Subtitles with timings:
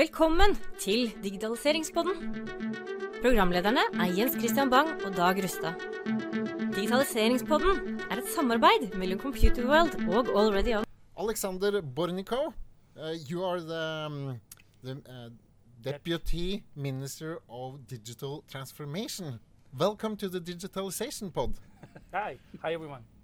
[0.00, 2.14] Velkommen til Digitaliseringspodden.
[3.22, 5.74] Programlederne er Jens Christian Bang og Dag Rustad.
[6.76, 10.84] Digitaliseringspodden er et samarbeid mellom Computer World og Already On.
[11.18, 12.54] Alexander Bornikov,
[12.96, 14.40] uh, you are the, um,
[14.84, 15.30] the uh,
[15.84, 19.38] Deputy Minister of Digital Transformation.
[19.80, 21.52] Welcome to the Digitalization Pod.
[22.14, 23.19] Hi, hi everyone.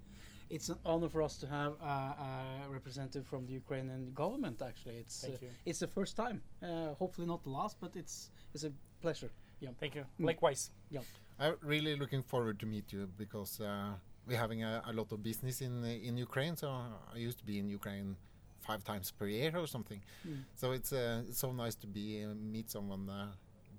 [0.49, 4.61] It's an honor for us to have uh, a representative from the Ukrainian government.
[4.61, 5.49] Actually, it's Thank uh, you.
[5.65, 6.41] it's the first time.
[6.63, 8.71] Uh, hopefully not the last, but it's it's a
[9.01, 9.31] pleasure.
[9.59, 9.71] Yeah.
[9.79, 10.05] Thank you.
[10.19, 10.25] Mm.
[10.25, 10.71] Likewise.
[10.89, 11.01] Yeah.
[11.39, 13.93] I'm really looking forward to meet you because uh,
[14.27, 16.55] we're having a, a lot of business in uh, in Ukraine.
[16.55, 16.67] So
[17.15, 18.15] I used to be in Ukraine
[18.67, 20.01] five times per year or something.
[20.27, 20.43] Mm.
[20.55, 23.27] So it's uh, it's so nice to be uh, meet someone uh,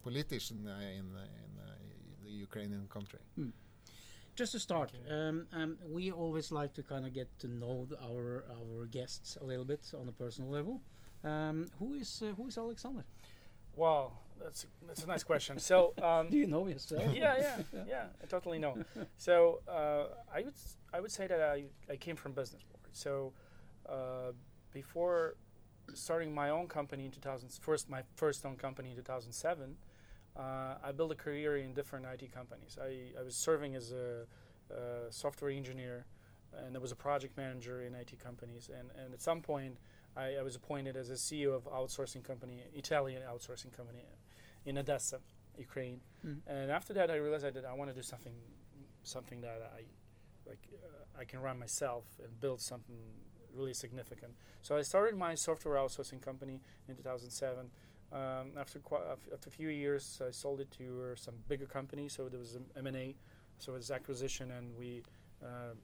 [0.03, 1.69] politician uh, in uh, in uh,
[2.25, 3.21] the Ukrainian country.
[4.39, 5.13] Just to start, you.
[5.13, 9.37] um, um, we always like to kind of get to know the, our our guests
[9.41, 10.81] a little bit on a personal level.
[11.25, 13.05] Um, who is uh, who is Alexander?
[13.75, 15.59] Wow, that's that's a nice question.
[15.59, 17.03] So, um, Do you know yourself?
[17.13, 18.77] yeah, yeah, yeah, I totally know.
[19.17, 20.55] So, uh, I would
[20.95, 22.87] I would say that I I came from business board.
[22.93, 23.33] So,
[23.89, 24.31] uh,
[24.73, 25.35] before
[25.95, 29.77] starting my own company in 2000, first my first own company in 2007,
[30.39, 32.79] uh, I built a career in different IT companies.
[32.81, 34.27] I, I was serving as a,
[34.71, 36.05] uh software engineer,
[36.53, 38.71] and I was a project manager in IT companies.
[38.77, 39.79] And, and at some point,
[40.17, 44.05] I, I was appointed as a CEO of outsourcing company, Italian outsourcing company,
[44.65, 45.21] in Odessa,
[45.57, 46.01] Ukraine.
[46.27, 46.39] Mm.
[46.47, 48.35] And after that, I realized I did I want to do something,
[49.03, 49.83] something that I,
[50.49, 52.97] like, uh, I can run myself and build something
[53.55, 54.33] really significant.
[54.63, 57.71] So I started my software outsourcing company in 2007.
[58.13, 62.15] Um, after qu- af- after a few years, I sold it to some bigger companies.
[62.15, 63.15] So there was an M&A,
[63.59, 65.03] so it was acquisition, and we,
[65.43, 65.75] uh,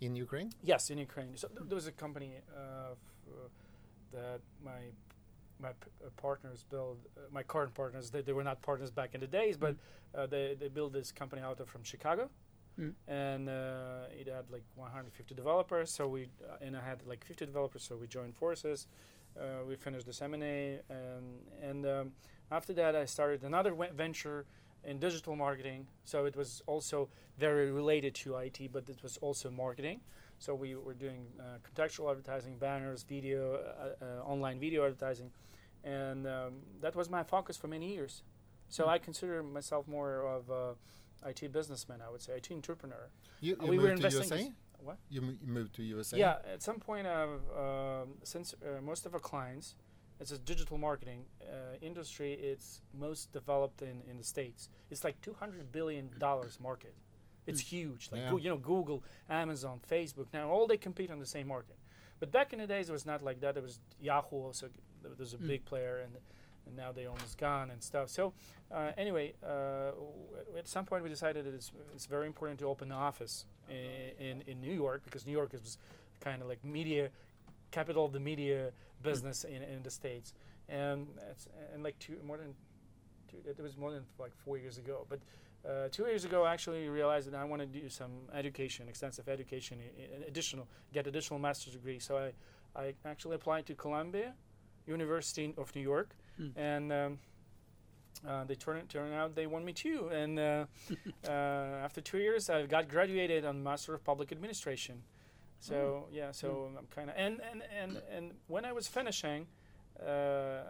[0.00, 1.36] In Ukraine, yes, in Ukraine.
[1.36, 3.48] So th- there was a company uh, f- uh,
[4.16, 4.80] that my
[5.58, 6.98] my p- uh, partners built.
[7.16, 9.74] Uh, my current partners, they, they were not partners back in the days, but
[10.14, 12.24] uh, they they built this company out of from Chicago,
[12.78, 12.94] Mm.
[13.08, 15.90] and uh, it had like 150 developers.
[15.90, 17.82] So we uh, and I had like 50 developers.
[17.88, 18.86] So we joined forces.
[19.38, 22.12] Uh, we finished this M&A, and and um,
[22.50, 24.44] after that, I started another venture
[24.84, 25.86] in digital marketing.
[26.04, 27.08] So it was also
[27.38, 30.00] very related to IT, but it was also marketing.
[30.38, 35.30] So we were doing uh, contextual advertising, banners, video, uh, uh, online video advertising,
[35.84, 38.22] and um, that was my focus for many years.
[38.68, 38.88] So Mm.
[38.94, 40.76] I consider myself more of a
[41.28, 43.10] IT businessman, I would say, IT entrepreneur.
[43.40, 44.98] you, Uh, you we were investing What?
[45.08, 46.18] You, you moved to USA.
[46.18, 49.74] Yeah, at some point, I've, um, since uh, most of our clients,
[50.20, 54.68] it's a digital marketing uh, industry, it's most developed in, in the States.
[54.90, 56.10] It's like $200 billion
[56.60, 56.94] market.
[57.46, 58.10] It's huge.
[58.12, 58.36] Like, Yeah.
[58.36, 61.76] You know, Google, Amazon, Facebook, now all they compete on the same market.
[62.20, 63.56] But back in the days, it was not like that.
[63.56, 64.68] It was Yahoo also,
[65.02, 65.46] there was a Mm.
[65.48, 66.12] big player, and,
[66.66, 68.10] and now they almost gone and stuff.
[68.10, 68.34] So,
[68.70, 72.66] uh, anyway, uh, w- at some point, we decided that it's, it's very important to
[72.66, 73.46] open an office
[74.18, 75.78] in, in, New York because New York is
[76.20, 77.08] kind of like media
[77.70, 78.70] capital of the media
[79.02, 80.34] business in, in the states.
[80.68, 82.54] And it's and like two more than
[83.30, 85.06] two, it was more than like four years ago.
[85.08, 85.20] But
[85.68, 89.28] uh, two years ago I actually realized that I want to do some education extensive
[89.28, 89.78] education
[90.26, 92.32] additional get additional master's degree so I
[92.80, 94.32] I actually applied to Columbia
[94.86, 96.10] University of New York.
[96.40, 96.52] Mm.
[96.56, 97.18] and um,
[98.26, 100.64] uh, they turned turned out they want me too and uh,
[101.28, 105.02] uh, after two years I got graduated on Master of Public Administration
[105.60, 109.46] so yeah, so I'm kind of and, and and and when I was finishing,
[110.04, 110.62] uh,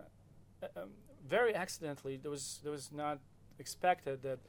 [0.77, 0.91] um,
[1.27, 3.21] very accidentally, there was there was not
[3.60, 4.41] expected that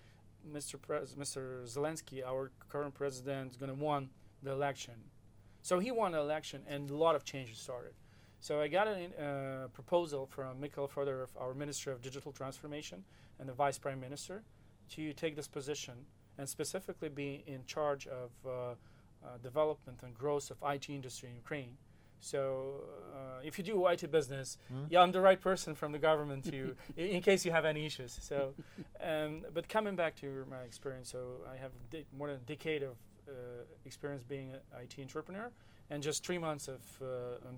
[0.51, 0.81] Mr.
[0.81, 1.63] Pres- Mr.
[1.65, 4.09] Zelensky, our current president, is going to won
[4.41, 4.95] the election.
[5.61, 7.93] So he won the election, and a lot of changes started.
[8.41, 8.93] So I got a
[9.23, 13.03] uh, proposal from Mikhail Fedorov, our Minister of Digital Transformation
[13.39, 14.41] and the Vice Prime Minister,
[14.95, 15.93] to take this position
[16.39, 21.35] and specifically be in charge of uh, uh, development and growth of IT industry in
[21.35, 21.77] Ukraine.
[22.19, 22.81] So
[23.13, 24.85] uh, if you do IT business, Hmm?
[24.89, 27.85] yeah, I'm the right person from the government to, in, in case you have any
[27.85, 28.17] issues.
[28.21, 28.53] So,
[29.03, 31.19] um, but coming back to my experience, so
[31.51, 31.71] I have
[32.17, 32.95] more than a decade of
[33.29, 33.31] uh,
[33.85, 35.51] experience being an IT entrepreneur,
[35.91, 37.05] and just three months of uh,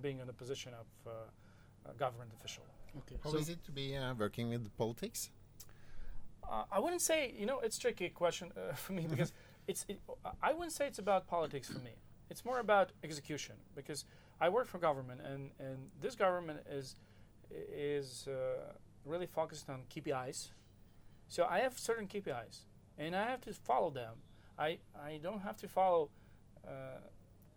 [0.01, 2.63] being in the position of uh, a government official.
[2.97, 3.15] Okay.
[3.23, 5.29] How so is it to be uh, working with politics?
[6.43, 9.31] Uh, I wouldn't say you know it's a tricky question uh, for me because
[9.67, 10.01] it's it,
[10.41, 11.95] I wouldn't say it's about politics for me.
[12.29, 14.05] It's more about execution because
[14.41, 16.95] I work for government and and this government is
[17.51, 18.73] is uh,
[19.05, 20.49] really focused on KPIs.
[21.27, 22.65] So I have certain KPIs
[22.97, 24.15] and I have to follow them.
[24.57, 24.79] I
[25.09, 26.09] I don't have to follow
[26.67, 26.99] uh,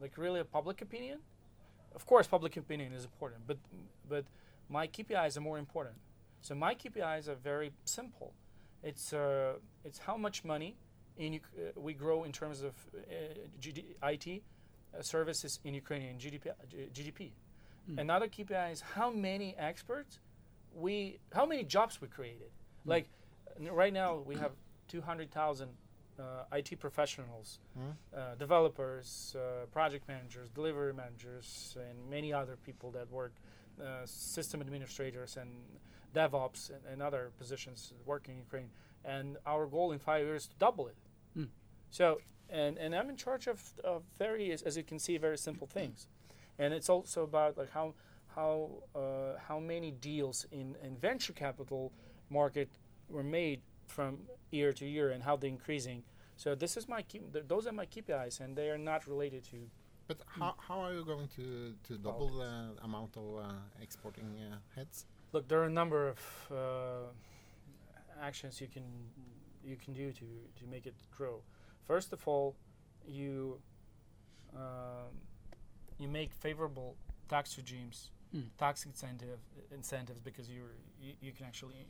[0.01, 1.19] like really a public opinion.
[1.95, 3.59] Of course, public opinion is important, but
[4.09, 4.25] but
[4.69, 5.97] my KPIs are more important.
[6.41, 8.33] So my KPIs are very simple.
[8.83, 9.55] It's uh,
[9.85, 10.77] it's how much money
[11.17, 13.01] in uh, we grow in terms of uh,
[13.61, 14.43] GD, IT
[14.97, 16.47] uh, services in Ukrainian GDP.
[16.93, 17.33] GDP.
[17.91, 18.01] Mm.
[18.01, 20.19] Another KPI is how many experts
[20.75, 22.51] we, how many jobs we created.
[22.87, 22.91] Mm.
[22.91, 23.07] Like
[23.71, 24.53] right now we have
[24.89, 25.71] 200,000 uh,
[26.53, 27.97] IT professionals, Mm.
[28.15, 33.35] uh, developers, uh, project managers, delivery managers, and many other people that work,
[33.81, 35.51] uh, system administrators and
[36.15, 38.71] DevOps and, and other positions work in Ukraine.
[39.05, 40.97] And our goal in five years is to double it.
[41.37, 41.49] Mm.
[41.91, 45.39] So, and, and I'm in charge of, of very, as, as you can see, very
[45.39, 46.09] simple things.
[46.59, 47.95] And it's also about like how
[48.35, 51.93] how uh, how many deals in, in venture capital
[52.31, 52.71] market
[53.09, 54.19] were made from
[54.51, 56.03] year to year and how they're increasing.
[56.37, 59.45] So this is my key, th- those are my KPIs, and they are not related
[59.45, 59.57] to.
[60.09, 63.53] But how, how are you going to, to double the amount of uh,
[63.83, 65.07] exporting uh, heads?
[65.33, 66.19] Look, there are a number of
[66.53, 66.55] uh,
[68.23, 68.85] actions you can
[69.65, 70.25] you can do to
[70.59, 71.43] to make it grow.
[71.87, 72.55] First of all,
[73.07, 73.59] you
[74.55, 75.11] um,
[75.99, 76.97] you make favorable
[77.29, 78.49] tax regimes, Mm.
[78.59, 79.39] tax incentive
[79.73, 81.87] incentives because you're, you you can actually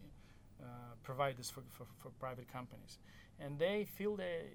[0.63, 0.67] uh,
[1.03, 2.99] provide this for, for, for private companies,
[3.39, 4.47] and they feel that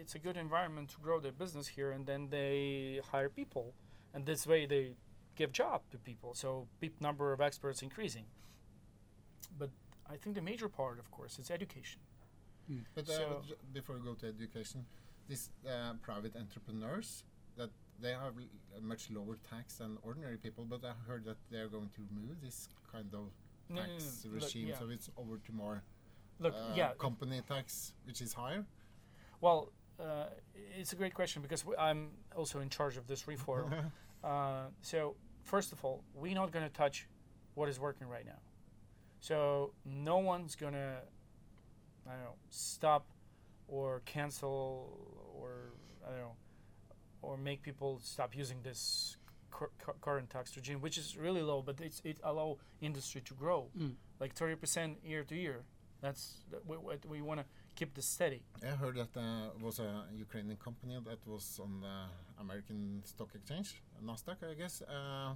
[0.00, 3.74] it's a good environment to grow their business here, and then they hire people,
[4.14, 4.94] and this way they
[5.36, 6.34] give job to people.
[6.34, 6.66] So
[7.00, 8.26] number of experts increasing.
[9.58, 9.70] But
[10.08, 12.00] I think the major part, of course, is education.
[12.94, 13.42] But uh, So-
[13.72, 14.86] before we go to education,
[15.28, 17.24] these uh, private entrepreneurs
[17.56, 17.70] that
[18.00, 18.34] they have
[18.82, 20.64] much lower tax than ordinary people.
[20.64, 23.30] But I heard that they are going to remove this kind of
[23.70, 24.24] No, no, no, tax.
[24.24, 24.78] Look, regime, yeah.
[24.78, 25.82] so it's over to more
[26.40, 26.92] Look, uh, yeah.
[26.98, 28.64] company tax, which is higher.
[29.40, 30.26] Well, uh,
[30.78, 33.74] it's a great question because I'm also in charge of this reform.
[34.24, 37.06] uh, so first of all, we're not going to touch
[37.54, 38.40] what is working right now.
[39.20, 40.96] So no one's going to,
[42.06, 43.06] I don't know, stop
[43.68, 44.98] or cancel
[45.38, 45.72] or
[46.06, 46.36] I don't know,
[47.22, 49.18] or make people stop using this
[49.50, 53.94] current tax regime, which is really low, but it's it allow industry to grow Mm.
[54.20, 55.64] like 30% year to year.
[56.00, 57.46] That's that we, what we want to
[57.78, 58.42] keep this steady.
[58.62, 59.90] I heard that uh, was a
[60.26, 61.96] Ukrainian company that was on the
[62.44, 65.34] American Stock Exchange, Nasdaq, I guess, uh,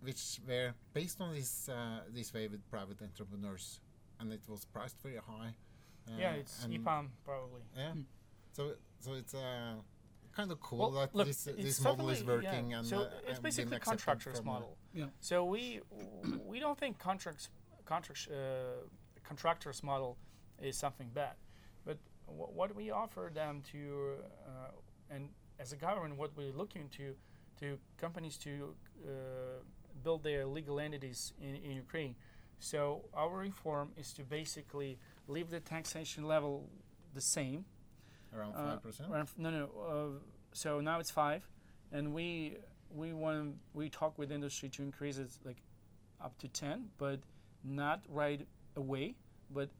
[0.00, 3.80] which were based on this uh, this way with private entrepreneurs,
[4.20, 5.52] and it was priced very high.
[6.08, 7.62] Uh, yeah, it's and- EPAM probably.
[7.76, 8.04] Yeah, Mm.
[8.56, 8.62] so
[9.00, 9.74] so it's uh,
[10.36, 12.50] kind of cool Well, that look, this this model is definitely- yeah.
[12.52, 14.76] working and so uh, it's and been basically accepted contractors model.
[15.00, 15.06] Yeah.
[15.20, 15.80] So we
[16.52, 17.44] we don't think contracts
[17.92, 18.34] contracts uh,
[19.30, 20.12] contractors model
[20.68, 21.34] is something bad,
[21.86, 21.96] but
[22.26, 23.78] wh- what we offer them to
[24.48, 25.22] uh, and
[25.58, 27.04] as a government, what we're looking to
[27.60, 27.66] to
[28.04, 29.10] companies to uh,
[30.04, 32.14] build their legal entities in, in Ukraine.
[32.58, 32.78] So
[33.22, 34.98] our reform is to basically
[35.34, 36.54] leave the taxation level
[37.14, 37.64] the same
[38.34, 39.10] around uh, five percent.
[39.10, 39.70] around f- no, no.
[39.88, 40.18] Uh,
[40.52, 41.48] so now it's five,
[41.92, 42.56] and we
[42.90, 45.62] we want we talk with industry to increase it like
[46.20, 47.20] up to ten, but
[47.64, 48.46] not right
[48.76, 49.16] away,
[49.50, 49.70] but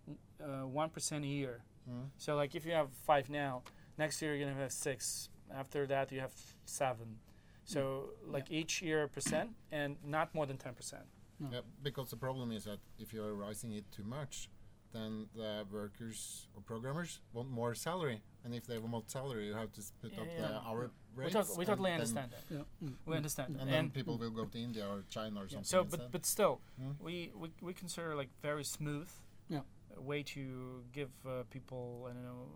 [0.43, 1.63] uh, one a year.
[1.89, 2.09] Mm.
[2.19, 3.63] So like if you have five now,
[3.99, 5.29] next year you're gonna have six.
[5.55, 6.35] After that you have
[6.65, 7.19] seven.
[7.65, 11.05] So like each year a percent, and not more than ten percent.
[11.39, 14.49] Yeah, because the problem is that if you are rising it too much,
[14.93, 19.55] then the workers or programmers want more salary, and if they want more salary, you
[19.55, 20.47] have to s- put up Yeah.
[20.49, 21.35] the hour We, rates.
[21.35, 22.45] tot- we totally understand that.
[22.49, 22.63] Yeah.
[22.83, 22.95] Mm.
[23.05, 23.17] We Mm.
[23.17, 23.49] understand.
[23.51, 23.67] And, that.
[23.73, 25.65] then And people will go to India or China or something.
[25.65, 26.01] So, instead.
[26.01, 26.95] but but still, Mm.
[27.07, 29.11] we, we we consider like very smooth.
[29.49, 29.63] Yeah.
[29.97, 32.49] a way to give uh, people I don't know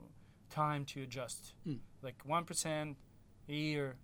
[0.50, 1.54] time to adjust.
[1.66, 1.80] Mm.
[2.02, 2.97] Like one percent
[3.49, 3.97] a year,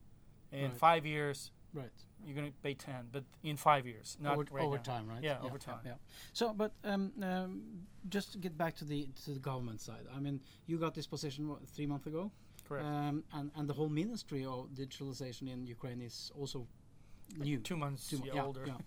[0.53, 0.79] in Right.
[0.79, 1.93] five years Right.
[2.25, 5.23] You're gonna pay ten, but in five years, not over, right over time, right?
[5.23, 5.81] Yeah, over time.
[5.85, 5.93] Yeah.
[6.33, 7.63] So, but um, um,
[8.09, 10.07] just to get back to the to the government side.
[10.15, 12.31] I mean, you got this position what, three months ago,
[12.69, 12.85] Correct.
[12.87, 16.67] um, and and the whole ministry of digitalization in Ukraine is also
[17.39, 17.59] new.
[17.59, 18.65] Two months Two mo- yeah, yeah, older.
[18.67, 18.79] yeah.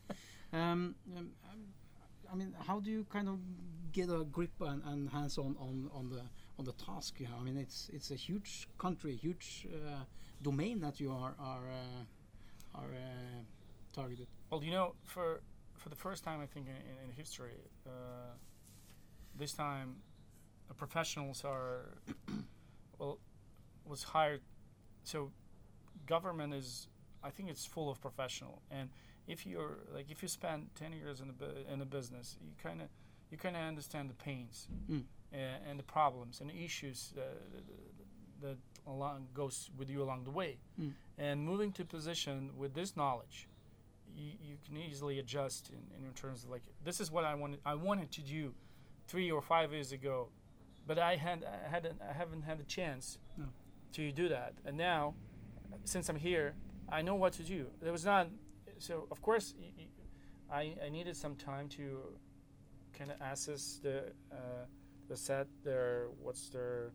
[0.54, 1.60] um, um, um,
[2.32, 3.40] I mean, how do you kind of
[3.92, 6.22] get a grip and, and hands on, on on the
[6.58, 7.20] on the task?
[7.20, 10.04] You know, I mean, it's it's a huge country, huge uh,
[10.42, 12.04] domain that you are are uh,
[12.80, 13.42] are uh,
[13.94, 14.28] targeted.
[14.50, 15.42] Well, you know, for
[15.78, 17.54] for the first time, I think in, in, history,
[17.88, 18.34] uh,
[19.38, 19.96] this time,
[20.70, 21.98] uh, professionals are
[23.00, 23.20] well
[23.86, 24.42] was hired.
[25.04, 25.32] So,
[26.06, 26.88] government is,
[27.24, 28.62] I think, it's full of professional.
[28.70, 28.90] And
[29.28, 32.52] if you're like, if you spend ten years in the bu- in the business, you
[32.62, 32.88] kind of
[33.32, 35.04] you kind of understand the pains Mm.
[35.32, 37.22] and, and the problems and the issues uh,
[38.42, 40.58] that along goes with you along the way.
[40.80, 40.94] Mm.
[41.18, 43.48] And moving to position with this knowledge,
[44.16, 47.60] you, you can easily adjust in, in terms of like this is what I wanted
[47.66, 48.54] I wanted to do
[49.08, 50.30] three or five years ago,
[50.88, 53.46] but I had I hadn't I haven't had a chance No.
[53.94, 54.54] to do that.
[54.66, 55.14] And now,
[55.84, 56.56] since I'm here,
[56.90, 57.68] I know what to do.
[57.82, 58.28] There was not
[58.80, 59.88] so of course y- y-
[60.52, 62.00] I I needed some time to
[62.98, 63.98] kind of assess the
[64.32, 64.66] uh,
[65.10, 66.92] the set their what's their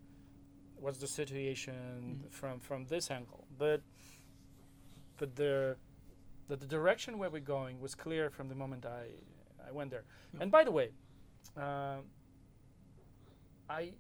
[0.81, 2.31] what's the situation Mhm.
[2.33, 3.81] from from this angle, but
[5.19, 5.77] but the
[6.49, 9.05] the, the direction where we're going was clear from the moment I
[9.69, 10.05] I went there.
[10.41, 10.91] And by the way,
[11.57, 12.05] um
[13.69, 13.93] I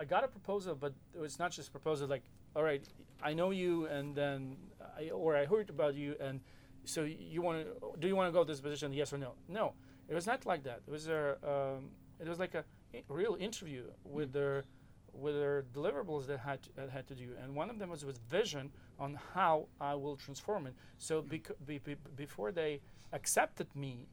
[0.00, 2.22] I got a proposal, but it was not just a proposal like,
[2.54, 2.84] all right,
[3.22, 4.56] I know you, and then
[4.98, 6.40] I or I heard about you, and
[6.84, 8.92] so you want to do you want to go to this position?
[8.92, 9.34] Yes or no?
[9.48, 9.74] No,
[10.08, 10.80] it was not like that.
[10.86, 14.77] It was a um, it was like a i- real interview with their with
[15.14, 18.70] their deliverables that had to, had to do, and one of them was with vision
[18.98, 20.74] on how I will transform it.
[20.98, 22.80] So bec- be, be, before they
[23.12, 24.06] accepted me,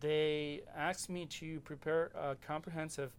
[0.00, 3.12] they asked me to prepare a comprehensive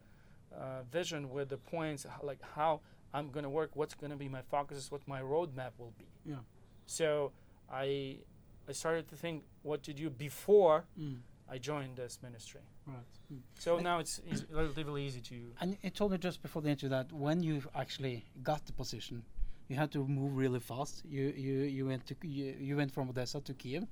[0.55, 2.81] uh, vision with the points like how
[3.13, 6.05] I'm going to work, what's going to be my focus, what my roadmap will be.
[6.25, 6.36] Yeah.
[6.86, 7.31] So
[7.72, 8.17] I
[8.69, 11.17] I started to think what to do before Mm.
[11.50, 12.62] I joined this ministry.
[12.86, 12.98] Right.
[13.34, 13.39] Mm.
[13.60, 15.36] So now it's easy, relatively easy to.
[15.62, 19.24] And you told me just before the interview that when you actually got the position,
[19.68, 21.04] you had to move really fast.
[21.06, 23.86] You you, you went to you, you went from Odessa to Kiev,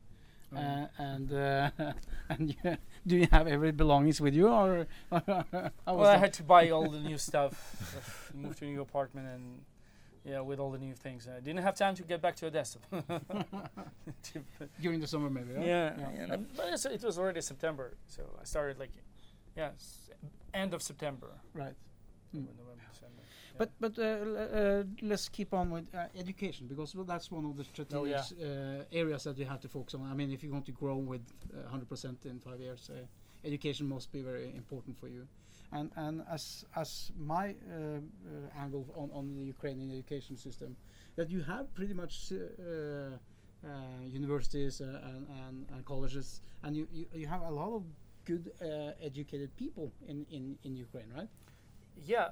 [0.51, 1.69] Um, uh, and uh,
[2.29, 6.69] and you, do you have every belongings with you, or well, I had to buy
[6.69, 9.61] all the new stuff, move to a new apartment, and
[10.25, 11.27] yeah, with all the new things.
[11.27, 12.79] I didn't have time to get back to Odessa.
[12.89, 14.43] To-
[14.81, 15.53] during the summer maybe?
[15.53, 15.63] yeah,
[15.97, 16.23] yeah.
[16.23, 18.91] and, uh, but it's, it was already September, so I started like,
[19.55, 20.09] yeah, s-
[20.53, 21.27] end of September.
[21.53, 21.75] Right.
[22.35, 22.47] Mm.
[22.57, 23.21] November, December.
[23.21, 23.57] yeah.
[23.59, 27.55] But but uh, uh, let's keep on with uh, education because well, that's one of
[27.55, 28.23] the strategic Oh, yeah.
[28.41, 30.01] uh, areas that you have to focus on.
[30.11, 31.21] I mean, if you want to grow with
[31.53, 32.97] uh, 100% in five years, uh,
[33.47, 35.27] education must be very important for you.
[35.75, 40.75] And and as as my uh, uh, angle on, on the Ukrainian education system,
[41.17, 43.69] that you have pretty much uh, uh,
[44.21, 47.83] universities and, and, and colleges, and you, you, you have a lot of
[48.25, 48.51] good
[49.01, 51.29] educated people in, in, in Ukraine, right?
[52.05, 52.29] Yeah,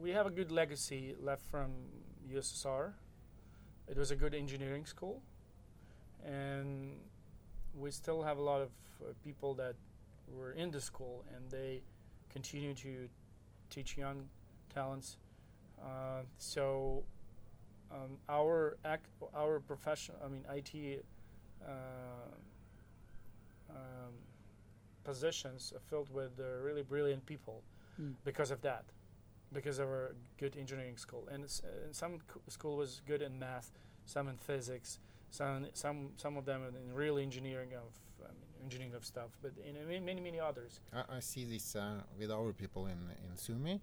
[0.00, 1.70] we have a good legacy left from
[2.32, 2.92] USSR.
[3.88, 5.22] It was a good engineering school,
[6.24, 6.96] and
[7.76, 9.74] we still have a lot of uh, people that
[10.28, 11.82] were in the school, and they
[12.40, 13.08] continue to
[13.70, 14.28] teach young
[14.74, 15.16] talents.
[15.80, 17.02] Uh, so
[17.90, 21.04] um, our ac- our profession, I mean IT.
[21.66, 21.70] Uh,
[23.70, 24.12] um,
[25.04, 27.62] positions are filled with uh, really brilliant people
[27.98, 28.12] Mm.
[28.24, 28.84] because of that,
[29.54, 31.24] because of our good engineering school.
[31.32, 31.44] And,
[31.84, 33.70] and some c- school was good in math,
[34.04, 34.98] some in physics,
[35.30, 37.88] some some some of them in real engineering of
[38.66, 40.72] engineering of stuff, but in many many, many others.
[40.92, 43.76] I, I see this uh, with our people in in Sumy.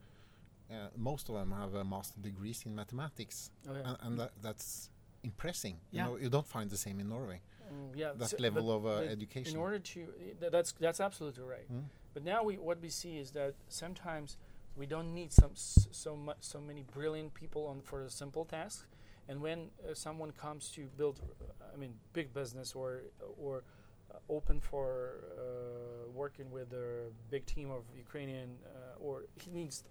[0.71, 3.37] Uh, most of them have uh, master degrees in mathematics,
[3.69, 4.89] Oh yeah, and, and that, that's
[5.23, 5.75] impressing.
[5.91, 5.91] Yeah.
[5.91, 7.39] You know, you don't find the same in Norway.
[7.71, 8.11] Mm, yeah.
[8.21, 9.53] That so- level of uh, education.
[9.55, 9.99] In order to,
[10.39, 11.67] th- that's that's absolutely right.
[11.71, 11.83] Mm.
[12.13, 14.37] But now we what we see is that sometimes
[14.75, 18.85] we don't need some so much so many brilliant people on for a simple task,
[19.29, 22.89] and when uh, someone comes to build, uh, I mean, big business or
[23.45, 23.63] or
[24.29, 29.83] open for uh, working with a big team of Ukrainian uh, or he needs.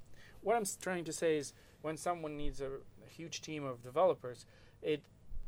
[0.42, 1.52] What I'm trying to say is
[1.82, 2.66] when someone needs a,
[3.06, 4.46] a huge team of developers,
[4.82, 5.02] it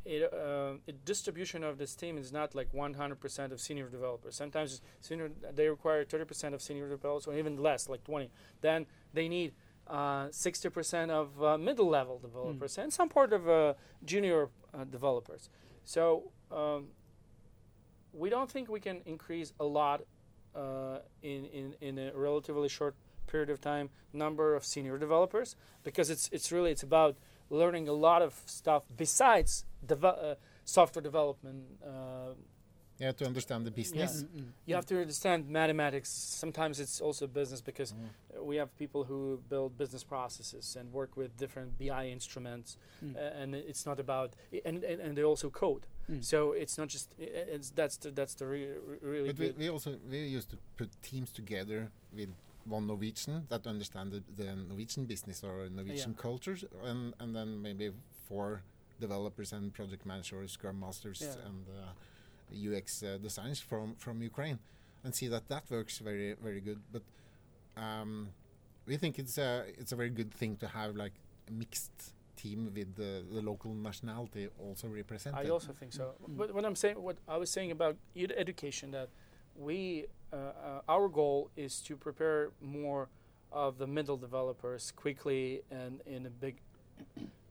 [0.04, 4.36] it, uh, it distribution of this team is not like 100% of senior developers.
[4.36, 8.30] Sometimes senior they require 30% of senior developers, or even less, like 20.
[8.60, 9.54] Then they need
[9.86, 15.48] uh, 60% of uh, middle level developers and some part of uh, junior uh, developers.
[15.84, 16.88] So um,
[18.14, 20.02] we don't think we can increase a lot
[20.54, 22.94] uh, in, in in a relatively short
[23.26, 27.16] period of time number of senior developers because it's it's really it's about
[27.50, 31.64] learning a lot of stuff besides deve- uh, software development.
[33.00, 34.22] Uh, have to understand the business.
[34.22, 36.08] Mm, mm, you have to understand mathematics.
[36.10, 38.06] Sometimes it's also business because Mm.
[38.38, 43.16] uh, we have people who build business processes and work with different BI instruments, Mm.
[43.16, 44.30] uh, and it's not about
[44.64, 45.86] and, and, and they also code.
[46.08, 46.22] Mm.
[46.22, 49.38] So it's not just i- i- it's that's the that's the re- re- really But
[49.38, 52.28] we, we also we used to put teams together with
[52.66, 57.90] one Norwegian that understand the, the Norwegian business or Norwegian cultures, and and then maybe
[58.28, 58.62] four
[59.00, 61.46] developers and project managers, scrum masters, Yeah.
[61.46, 61.92] and uh,
[62.52, 64.58] UX uh, designers from from Ukraine,
[65.02, 66.80] and see that that works very very good.
[66.92, 67.02] But
[67.76, 68.28] um,
[68.86, 71.12] we think it's a it's a very good thing to have like
[71.50, 75.46] mixed team with the, the local nationality also represented.
[75.46, 76.14] I also think so.
[76.28, 76.36] Mm.
[76.36, 79.08] But what I'm saying, what I was saying about ed- education, that
[79.56, 83.08] we, uh, uh, our goal is to prepare more
[83.52, 86.56] of the middle developers quickly and in a big,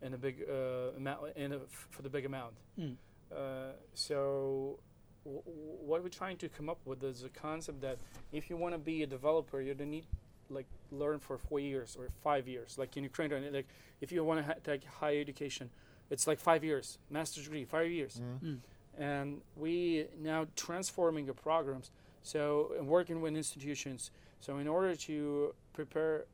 [0.01, 2.53] in a big uh, amount, in a f- for the big amount.
[2.79, 2.95] Mm.
[3.35, 4.79] Uh, so,
[5.25, 7.97] w- w- what we're trying to come up with is a concept that
[8.31, 10.05] if you want to be a developer, you don't need
[10.49, 12.77] like learn for four years or five years.
[12.77, 13.67] Like in Ukraine, like
[14.01, 15.69] if you want to ha- take higher education,
[16.11, 18.21] it's like five years, master's degree, five years.
[18.21, 18.47] Mm.
[18.47, 18.59] Mm.
[18.97, 21.91] And we now transforming the programs.
[22.21, 24.11] So and working with institutions.
[24.39, 26.25] So in order to prepare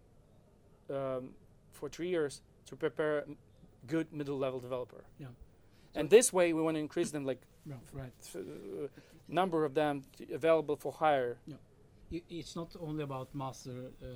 [0.89, 1.29] um,
[1.71, 3.23] for three years to prepare a
[3.87, 5.03] good middle level developer.
[5.19, 5.27] Yeah.
[5.95, 7.41] And this way, we want to increase them like
[7.93, 8.11] right.
[8.35, 8.39] uh,
[9.27, 11.37] number of them t- available for hire.
[12.11, 14.07] It's not only about master uh,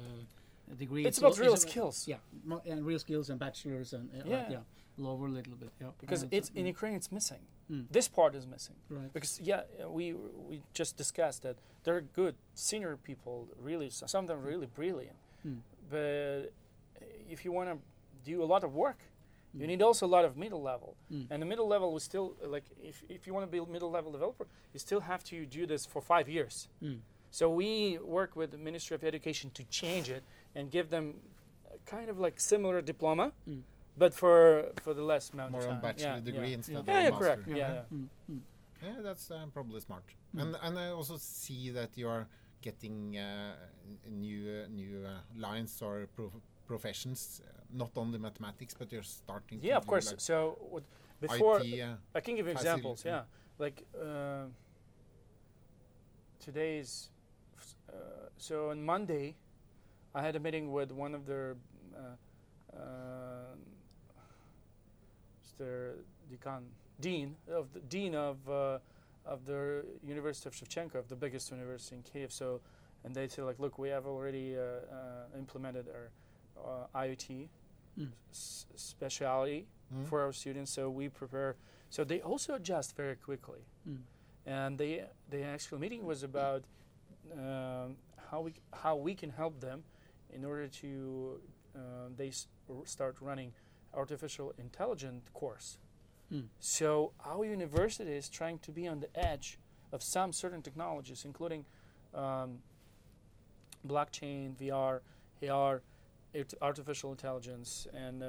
[0.77, 1.06] degree.
[1.06, 2.08] It's about real it's skills.
[2.08, 2.18] Yeah,
[2.65, 4.50] and real skills and bachelors and uh, like, Yeah.
[4.50, 4.60] yeah,
[4.98, 5.70] lower a little bit.
[5.82, 7.44] Yeah, Because it's in Ukraine, it's missing.
[7.72, 7.86] Mm.
[7.92, 8.75] This part is missing.
[8.89, 9.12] right.
[9.13, 10.13] Because yeah, we
[10.50, 15.18] we just discussed that there are good senior people, really some of them really brilliant.
[15.46, 15.60] Mm.
[15.89, 16.51] But
[17.30, 17.77] if you want to
[18.32, 19.00] do a lot of work,
[19.60, 20.95] you need also a lot of middle level.
[21.12, 21.27] Mm.
[21.31, 23.91] And the middle level was still like if if you want to be a middle
[23.91, 26.67] level developer, you still have to do this for five years.
[26.81, 27.00] Mm.
[27.31, 30.24] So we work with the Ministry of Education to change it
[30.55, 31.05] and give them
[31.74, 33.62] a kind of like similar diploma, Mm.
[33.98, 35.81] but for for the less amount More of on time.
[35.81, 36.57] bachelor yeah, degree yeah.
[36.57, 37.19] instead Yeah, of yeah, master.
[37.24, 37.48] correct.
[37.48, 37.81] Yeah, yeah.
[37.98, 38.39] Mm, mm.
[38.88, 40.03] Yeah, that's uh, probably smart.
[40.36, 40.41] Mm.
[40.41, 42.25] And and I also see that you are
[42.62, 43.55] getting uh,
[44.10, 45.12] new uh, new uh,
[45.48, 49.60] lines or prof- professions, uh, not only mathematics, but you're starting.
[49.60, 50.08] to Yeah, of course.
[50.12, 50.84] like So what,
[51.20, 51.84] before IT,
[52.15, 53.03] I can give you examples.
[53.05, 53.24] Yeah,
[53.60, 54.46] like uh,
[56.39, 57.10] today's.
[57.89, 57.93] Uh,
[58.38, 59.36] so on Monday,
[60.15, 61.55] I had a meeting with one of their,
[61.96, 62.79] uh, uh,
[65.58, 65.96] their
[66.32, 66.63] decan,
[67.00, 68.79] dean of the dean of uh,
[69.25, 72.32] of the University of Shevchenko, of the biggest university in Kiev.
[72.32, 72.62] So,
[73.03, 76.10] and they said like, look, we have already uh, uh, implemented our
[76.57, 77.50] uh, IoT
[78.00, 78.09] Mm.
[78.31, 80.72] s- speciality mm, for our students.
[80.72, 81.55] So we prepare.
[81.92, 83.59] So they also adjust very quickly.
[83.87, 83.98] Mm.
[84.48, 86.63] And the the actual meeting was about
[87.33, 87.98] um,
[88.31, 89.83] how we how we can help them
[90.33, 91.39] in order to
[91.75, 93.53] um, they s- r- start running
[93.94, 95.77] artificial intelligence course.
[96.31, 96.48] Mm.
[96.59, 99.59] So our university is trying to be on the edge
[99.92, 101.66] of some certain technologies, including
[102.16, 102.63] um,
[103.87, 105.01] blockchain, VR,
[105.44, 105.83] AR, art-
[106.61, 108.27] artificial intelligence, and uh,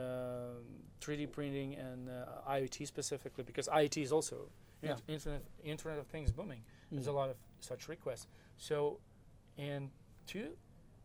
[1.01, 4.49] 3D printing and uh, IoT specifically, because IoT is also
[4.83, 4.91] Yeah.
[4.91, 6.63] int- internet Internet of Things booming.
[6.91, 7.15] There's a Mm.
[7.15, 8.27] lot of such requests.
[8.59, 9.01] So,
[9.57, 9.91] in
[10.27, 10.57] two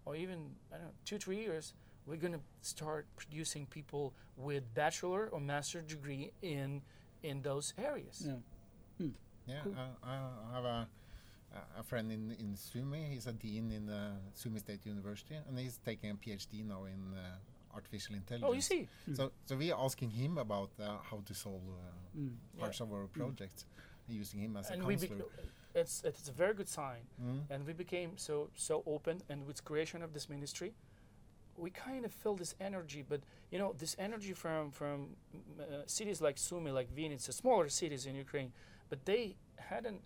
[0.05, 1.73] or even I don't know two three years,
[2.05, 6.81] we're gonna start producing people with bachelor or master degree in
[7.23, 8.25] in those areas.
[8.27, 8.39] Yeah.
[9.47, 9.75] Yeah, Cool.
[10.03, 10.87] I I have a
[11.79, 13.03] a friend in in Sumy.
[13.13, 17.13] He's a dean in uh, Sumy State University, and he's taking a PhD now in
[17.17, 18.49] uh, artificial intelligence.
[18.49, 19.15] Oh, you see, Mm.
[19.17, 22.35] So so we are asking him about uh, how to solve uh, Mm.
[22.59, 23.65] parts of our projects,
[24.07, 25.25] using him as a and we counselor.
[25.75, 27.03] it's it's a very good sign.
[27.21, 27.41] Mm.
[27.51, 30.73] and we became so so open and with creation of this ministry
[31.65, 34.97] we kind of feel this energy but you know this energy from from
[35.35, 38.51] mm, uh, cities like Sumy like Vinnytsia smaller cities in Ukraine
[38.89, 39.35] but they
[39.71, 40.01] hadn't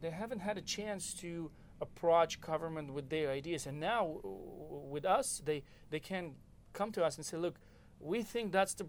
[0.00, 3.66] they haven't had a chance to approach government with their ideas.
[3.66, 6.32] And now with us they they can
[6.72, 7.56] come to us and say look
[8.00, 8.86] we think that's the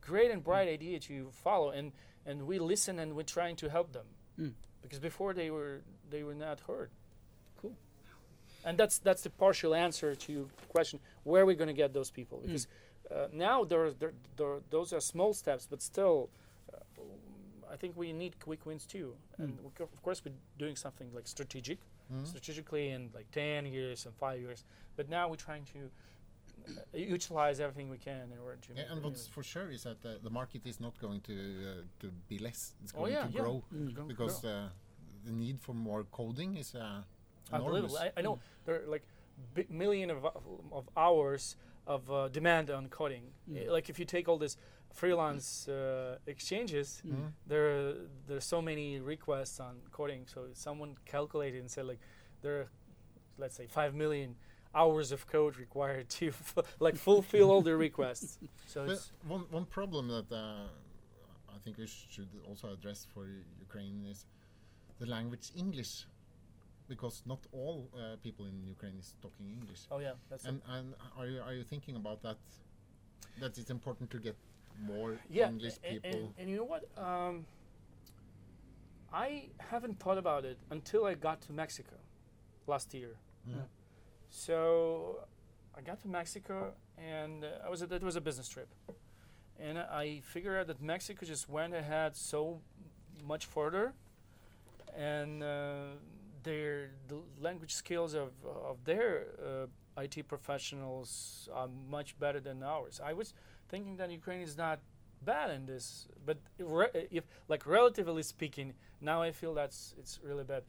[0.00, 1.92] great and bright idea to follow and
[2.24, 4.06] and we listen and we're trying to help them.
[4.38, 4.52] Mm.
[4.80, 6.90] because before they were they were not heard.
[7.60, 7.74] Cool.
[8.64, 11.92] and that's that's the partial answer to your question where are we going to get
[11.92, 12.40] those people?
[12.44, 12.66] Because
[13.10, 16.30] uh, now there, there, there those are small steps but still
[16.72, 16.78] uh,
[17.72, 21.78] i think we need quick wins too and of course we're doing something like strategic
[22.12, 22.26] Mm.
[22.26, 24.64] strategically in like 10 years and 5 years
[24.96, 25.78] but now we're trying to
[26.68, 30.04] uh, utilize everything we can in order to Yeah, and what's for sure is that
[30.04, 32.74] uh, the market is not going to uh, to be less.
[32.82, 33.40] It's Oh, going yeah, to yeah.
[33.42, 34.08] grow Mm.
[34.12, 34.50] Because grow.
[34.50, 34.68] uh,
[35.26, 37.02] the need for more coding is uh,
[37.52, 37.94] enormous.
[37.96, 39.04] I, I know there are like
[39.54, 40.18] big million of,
[40.78, 41.56] of hours
[41.86, 43.24] of uh, demand on coding.
[43.48, 43.68] Mm.
[43.76, 44.56] Like if you take all this
[44.92, 47.12] freelance uh, exchanges, Mm.
[47.14, 47.32] Mm.
[47.46, 47.94] there
[48.28, 50.26] there's so many requests on coding.
[50.26, 52.00] So someone calculated and said like
[52.42, 52.68] there are
[53.38, 54.36] let's say five million
[54.74, 58.38] hours of code required to f- like fulfill all the requests.
[58.66, 60.68] So But it's one one problem that uh,
[61.56, 63.24] I think we should also address for
[63.66, 64.26] Ukraine is
[65.00, 66.06] the language English,
[66.88, 69.80] because not all uh, people in Ukraine is talking English.
[69.90, 72.38] oh yeah, that's And and are you are you thinking about that?
[73.40, 74.36] that it's important to get
[74.80, 76.10] more yeah, English a- a- people.
[76.10, 76.84] And, and you know what?
[76.96, 77.46] Um,
[79.12, 81.96] I haven't thought about it until I got to Mexico
[82.66, 83.16] last year.
[83.48, 83.64] Mm.
[84.30, 85.26] So
[85.76, 88.68] I got to Mexico, and uh, I was it was a business trip,
[89.58, 92.60] and I figured out that Mexico just went ahead so
[93.26, 93.92] much further,
[94.96, 95.96] and uh,
[96.42, 103.00] their the language skills of of their uh, IT professionals are much better than ours.
[103.04, 103.34] I was
[103.72, 104.78] thinking that Ukraine is not
[105.22, 110.44] bad in this, but re- if like relatively speaking, now I feel that's it's really
[110.44, 110.62] bad.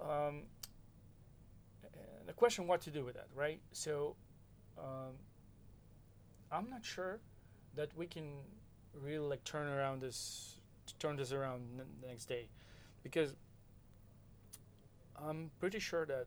[0.00, 0.44] Um,
[2.26, 3.60] the question what to do with that, right?
[3.72, 4.16] So
[4.78, 5.14] um,
[6.50, 7.20] I'm not sure
[7.74, 8.28] that we can
[8.94, 10.56] really like turn around this
[10.98, 12.46] turn this around n- the next day
[13.02, 13.34] because
[15.16, 16.26] I'm pretty sure that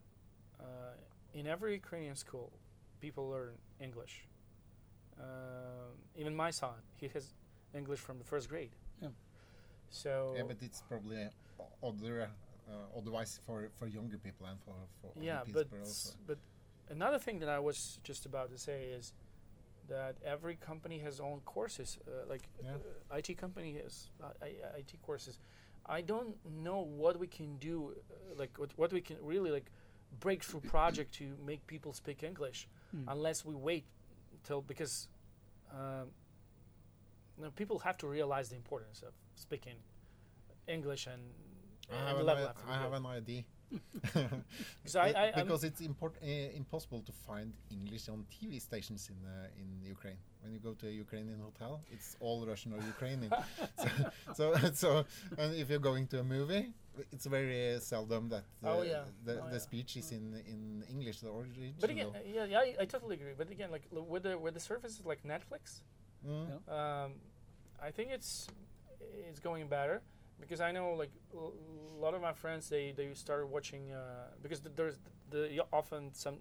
[0.59, 0.93] uh,
[1.33, 2.51] in every Ukrainian school
[2.99, 4.27] people learn English.
[5.19, 7.33] Um even my son, he has
[7.73, 8.71] English from the first grade.
[9.01, 9.09] Yeah.
[9.89, 12.29] So Yeah, but it's probably uh, other,
[12.67, 16.09] uh, otherwise for, for younger people and for, for yeah, people but also.
[16.25, 16.37] but
[16.89, 19.13] another thing that I was just about to say is
[19.89, 21.97] that every company has own courses.
[22.07, 22.75] Uh, like Yeah.
[23.11, 25.39] uh, IT company has uh, I- IT courses.
[25.85, 29.71] I don't know what we can do, uh, like what, what we can really like
[30.19, 33.03] breakthrough project to make people speak English, Mm.
[33.07, 33.83] unless we wait
[34.47, 35.07] till because
[35.71, 36.07] um,
[37.37, 39.75] you know, people have to realize the importance of speaking
[40.67, 41.21] English and,
[41.91, 43.43] I have, an, level i- have I have an idea.
[44.13, 46.25] 'Cause I- I- I'm- because it's import, uh,
[46.61, 50.17] impossible to find English on TV stations in uh, in Ukraine.
[50.41, 53.31] When you go to a Ukrainian hotel, it's all Russian or Ukrainian.
[53.83, 53.87] so,
[54.37, 54.45] so,
[54.83, 54.89] so,
[55.37, 56.65] and if you're going to a movie,
[57.11, 59.03] it's very uh, seldom that the, Oh, yeah.
[59.25, 59.67] the, Oh, the yeah.
[59.69, 60.61] speech is in in
[60.95, 61.73] English, the original.
[61.83, 63.35] But again, yeah, yeah, I, I totally agree.
[63.41, 65.63] But again, like with the with the services like Netflix,
[66.25, 66.47] Mm.
[66.49, 66.59] Yeah.
[66.77, 67.09] um,
[67.87, 68.31] I think it's
[69.29, 69.97] it's going better
[70.39, 74.59] because I know like a lot of my friends they they started watching uh, because
[74.59, 74.97] th- there's
[75.29, 76.37] the often some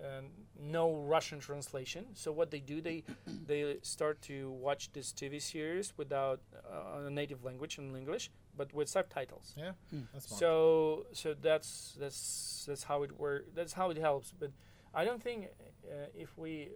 [0.00, 0.26] um,
[0.58, 2.06] no Russian translation.
[2.14, 3.04] So what they do they
[3.46, 8.72] they start to watch this TV series without uh, a native language in English, but
[8.74, 9.54] with subtitles.
[9.56, 10.06] Yeah, Mm.
[10.12, 10.40] that's smart.
[10.40, 13.46] So so that's that's that's how it work.
[13.54, 14.32] That's how it helps.
[14.38, 14.50] But
[14.94, 15.48] I don't think
[15.90, 16.70] uh, if we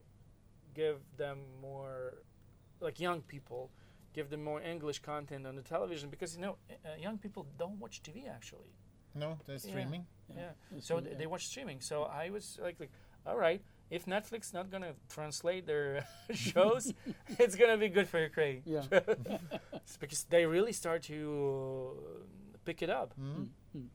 [0.75, 2.23] give them more,
[2.81, 3.71] like young people,
[4.18, 7.78] give them more English content on the television because you know uh, young people don't
[7.85, 8.72] watch TV actually.
[9.24, 9.70] no, they're Yeah.
[9.72, 10.02] streaming.
[10.40, 10.52] Yeah.
[10.70, 11.18] That's So true, th- yeah.
[11.20, 11.78] they watch streaming.
[11.90, 12.92] So I was like, like
[13.28, 13.61] all right,
[13.96, 15.88] if Netflix not gonna translate their
[16.48, 16.85] shows,
[17.44, 18.59] it's gonna be good for Ukraine.
[18.74, 18.85] Yeah.
[19.87, 21.18] It's because they really start to
[22.68, 23.48] pick it up Mm.
[23.76, 23.88] Mm,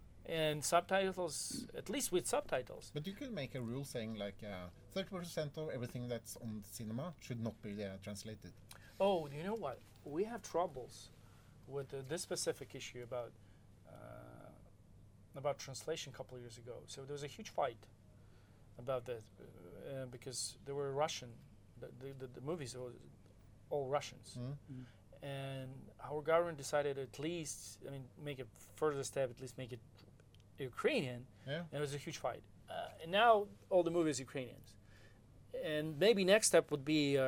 [0.43, 4.67] and subtitles at least with subtitles But you could make a rule saying like uh,
[4.93, 8.51] thirty percent of everything that's on cinema should not be uh, translated.
[9.05, 11.09] oh you know what we have troubles
[11.67, 13.31] with uh, this specific issue about
[13.87, 13.91] uh,
[15.37, 17.77] about translation a couple of years ago so there was a huge fight
[18.79, 21.29] about that uh, because there were russian
[21.79, 22.93] the, the, the, the movies were
[23.69, 24.83] all russians Mm.
[25.23, 25.69] and
[26.09, 29.79] our government decided at least i mean make a further step at least make it
[30.59, 31.59] ukrainian Yeah.
[31.71, 32.43] And it was a huge fight.
[32.69, 33.33] Uh, and now
[33.71, 34.69] all the movies Ukrainians.
[35.73, 37.23] And maybe next step would be uh,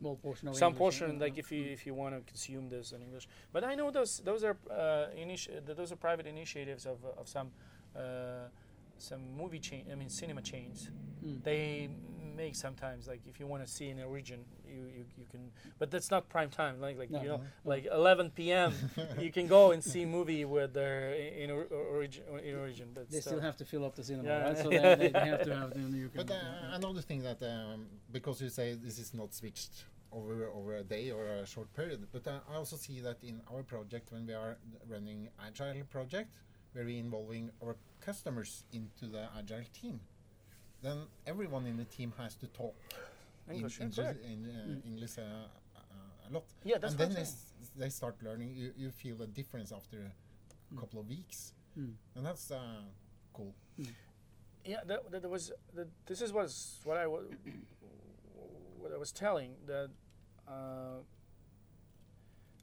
[0.00, 2.92] Small portion of some English, portion, like if you if you want to consume this
[2.92, 3.28] in English.
[3.52, 7.50] But I know those those are uh, initi- those are private initiatives of of some
[7.94, 8.48] uh,
[8.96, 9.84] some movie chain.
[9.92, 10.90] I mean cinema chains.
[11.24, 11.42] Mm.
[11.44, 11.90] They
[12.36, 15.50] make sometimes like if you want to see in a region, you, you, you can.
[15.78, 16.80] But that's not prime time.
[16.80, 17.22] Like like No.
[17.22, 17.46] you know Mhm.
[17.64, 18.72] like 11 p.m.
[19.18, 22.88] you can go and see movie with their in or, origin in origin.
[22.94, 23.32] But They still.
[23.32, 24.42] still have to fill up the cinema, Yeah.
[24.48, 24.58] right?
[24.58, 24.94] So Yeah.
[24.94, 27.86] they, they, they have to have the you can, But uh, another thing that um,
[28.12, 32.00] because you say this is not switched over over a day or a short period,
[32.12, 36.30] but uh, I also see that in our project when we are running agile project,
[36.72, 40.00] where we involving our customers into the agile team,
[40.82, 42.74] then everyone in the team has to talk
[43.50, 44.86] English, in, in, uh, Mm.
[44.86, 46.44] English uh, uh, a lot.
[46.64, 48.54] Yeah, that's and then they, s- they start learning.
[48.54, 50.78] You, you feel a difference after a Mm.
[50.80, 51.94] couple of weeks, Mm.
[52.14, 52.82] and that's uh,
[53.32, 53.52] cool.
[54.64, 57.24] Yeah, that, that was that, this is was what I was
[58.78, 59.90] what I was telling that
[60.46, 60.98] uh,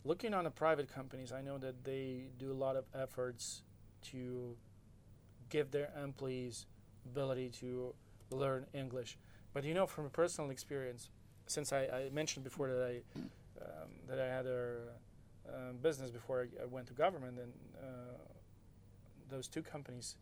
[0.03, 3.63] looking on the private companies, I know that they do a lot of efforts
[4.11, 4.55] to
[5.49, 6.65] give their employees
[7.05, 7.93] ability to
[8.31, 9.17] learn English.
[9.53, 11.09] But you know, from a personal experience,
[11.47, 13.01] since I, I mentioned before that I
[13.61, 14.75] um, that I had a
[15.49, 18.17] um, business before I, I went to government, and uh,
[19.29, 20.17] those two companies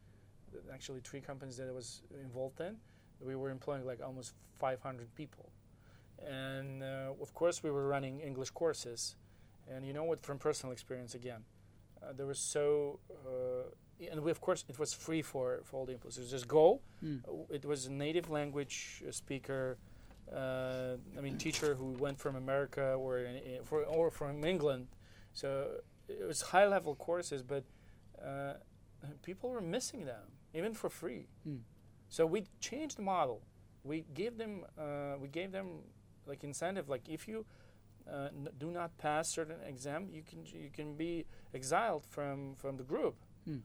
[0.74, 2.78] actually three companies that I was involved in,
[3.20, 5.50] we were employing like almost 500 people.
[6.26, 9.16] and uh, of course we were running English courses,
[9.68, 10.24] and you know what?
[10.24, 11.44] From personal experience, again,
[12.02, 13.70] uh, there was so, uh,
[14.12, 16.18] and we of course it was free for for all the employees.
[16.18, 16.82] It was just go.
[17.04, 17.22] Mm.
[17.50, 19.78] It was a native language uh, speaker.
[20.32, 24.88] Uh, I mean, teacher who went from America or in, for, or from England,
[25.34, 25.48] so
[26.08, 27.64] it was high level courses, but
[28.24, 28.54] uh,
[29.22, 31.28] people were missing them even for free.
[31.48, 31.60] Mm.
[32.10, 33.42] So we changed the model.
[33.84, 35.68] We gave them uh, we gave them
[36.26, 36.90] like incentive.
[36.90, 37.46] Like if you
[38.12, 42.78] uh, n- do not pass certain exam, you can you can be exiled from from
[42.78, 43.16] the group
[43.48, 43.62] Mm.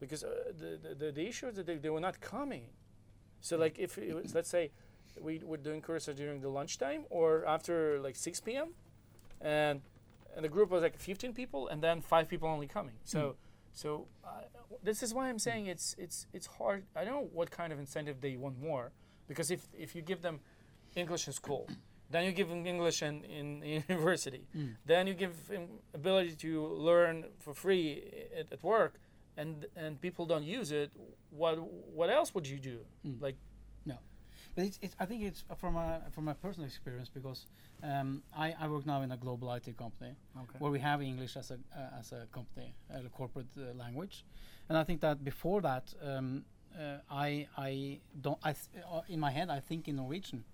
[0.00, 2.64] Because uh, the, the- the issue is that they, they were not coming.
[3.40, 4.70] So like if it was, let's say
[5.20, 8.68] we were doing courses during the lunchtime or after like 6 p.m.
[9.40, 9.80] and
[10.36, 12.94] and the group was like 15 people and then five people only coming.
[13.04, 13.36] So
[13.72, 14.28] so uh,
[14.82, 16.84] this is why I'm saying it's it's it's hard.
[16.96, 18.92] I don't know what kind of incentive they want more
[19.28, 20.40] because if if you give them
[20.96, 21.66] English in school,
[22.10, 24.76] then you give them English in, in university, Mm.
[24.86, 28.94] then you give them ability to learn for free at, at work,
[29.36, 30.90] and and people don't use it.
[31.30, 31.58] What
[31.94, 32.78] what else would you do?
[33.06, 33.20] Mm.
[33.20, 33.36] Like
[34.54, 37.46] But it's, it's, I think it's from a from a personal experience because
[37.82, 40.58] um, I, I work now in a global IT company okay.
[40.58, 44.24] where we have English as a uh, as a company, a corporate uh, language,
[44.68, 46.44] and I think that before that, um,
[46.78, 50.44] uh, I I don't I th- uh, in my head I think in Norwegian,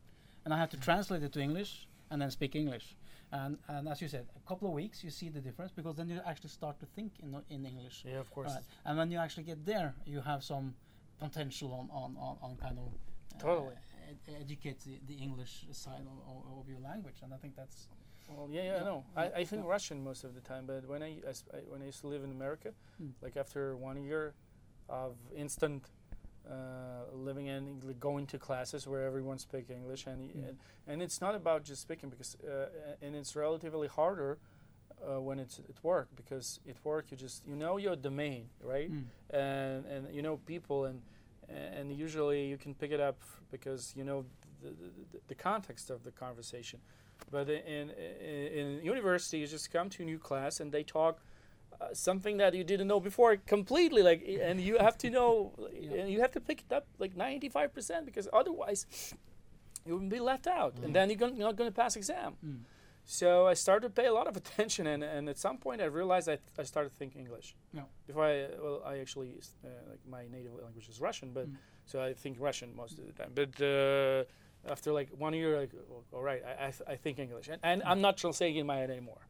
[0.45, 2.97] and I have to translate it to English and then speak English,
[3.33, 6.09] and and as you said, a couple of weeks you see the difference because then
[6.09, 8.53] you actually start to think in in English, yeah, of course.
[8.55, 8.65] right?
[8.85, 10.75] And when you actually get there, you have some
[11.19, 12.87] potential on on on, on kind of
[13.35, 13.75] uh, Totally.
[14.11, 17.89] ed- educate the, the English side of, of, your language, and I think that's
[18.29, 18.85] Well, yeah, yeah, I Yeah.
[18.91, 19.05] know.
[19.05, 19.23] Yeah.
[19.23, 19.71] I, I think Yeah.
[19.77, 22.23] Russian most of the time, but when I, I I- when I used to live
[22.25, 23.13] in America, Mm.
[23.25, 24.35] like after one year
[24.89, 25.83] of instant
[26.51, 30.49] uh, living Engli- going to classes where everyone speaks English, and, Mm.
[30.49, 30.57] and
[30.87, 34.39] and it's not about just speaking because uh, and it's relatively harder
[35.03, 38.91] uh, when it's at work because at work you just you know your domain, right?
[38.91, 39.05] Mm.
[39.31, 41.01] and and you know people and
[41.49, 43.19] and usually you can pick it up
[43.51, 44.25] because you know
[44.63, 46.81] the, the, the context of the conversation
[47.31, 51.21] but in, in in university you just come to a new class and they talk
[51.81, 55.99] uh, something that you didn't know before completely like and you have to know Yeah.
[56.01, 58.87] and you have to pick it up like 95% because otherwise
[59.87, 62.61] you will be left out and then you're gon- not going to pass exam Mm.
[63.05, 65.85] so I started to pay a lot of attention, and, and at some point I
[66.01, 67.49] realized I, I started thinking English.
[67.73, 67.83] Yeah.
[68.09, 69.31] Before I, well, I actually,
[69.65, 71.57] uh, like my native language is Russian, but Mm.
[71.91, 73.31] so I think Russian most of the time.
[73.41, 74.25] But uh,
[74.75, 75.73] after like one year, like,
[76.17, 78.79] all right, I, I, th- I think English, and, and I'm not translating in my
[78.83, 79.23] head anymore.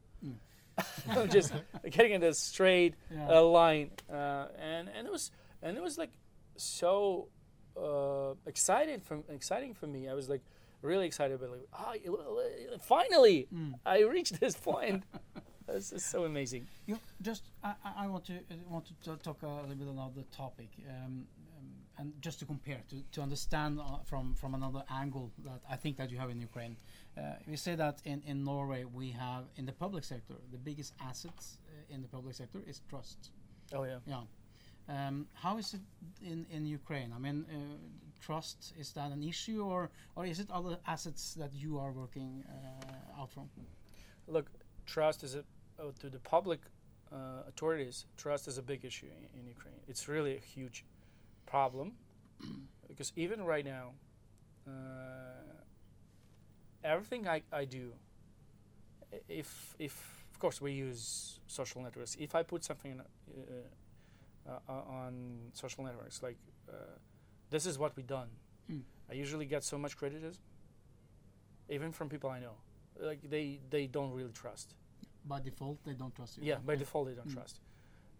[1.08, 1.52] I'm just
[1.90, 3.28] getting into a straight Yeah.
[3.38, 5.30] uh, line, uh, and and it was
[5.62, 6.12] and it was like
[6.56, 7.28] so
[7.76, 10.08] uh, excited from exciting for me.
[10.08, 10.42] I was like
[10.82, 13.74] really excited, but like, ah, y- finally, Mm.
[13.84, 15.04] I reached this point.
[15.66, 16.66] this is so amazing.
[16.86, 20.22] You just I, I- want to uh, want to talk a little bit about the
[20.36, 21.26] topic, um,
[21.98, 25.96] and just to compare to, to understand uh, from from another angle that I think
[25.96, 26.76] that you have in Ukraine.
[27.16, 30.92] Uh, we say that in, in Norway we have in the public sector the biggest
[31.00, 33.30] assets uh, in the public sector is trust.
[33.72, 33.98] Oh yeah.
[34.06, 34.22] Yeah.
[34.88, 35.80] Um, how is it
[36.22, 37.12] in, in Ukraine?
[37.16, 37.56] I mean, uh,
[38.20, 42.44] trust is that an issue, or or is it other assets that you are working
[42.48, 43.48] uh, out from?
[44.28, 44.48] Look,
[44.86, 45.42] trust is a
[45.78, 46.60] uh, to the public
[47.12, 48.06] uh, authorities.
[48.16, 49.80] Trust is a big issue in, in Ukraine.
[49.88, 50.84] It's really a huge
[51.46, 51.92] problem
[52.88, 53.92] because even right now,
[54.66, 55.54] uh,
[56.84, 57.92] everything I, I do,
[59.28, 59.94] if if
[60.32, 62.16] of course we use social networks.
[62.18, 66.36] If I put something in, uh, uh, on social networks like
[66.68, 66.72] uh,
[67.50, 68.28] this is what we done,
[68.70, 68.82] Mm.
[69.10, 70.42] I usually get so much criticism,
[71.68, 72.56] even from people I know.
[73.00, 74.74] Like they they don't really trust.
[75.24, 76.44] By default, they don't trust you.
[76.44, 77.34] Yeah, by default they don't Mm.
[77.34, 77.60] trust.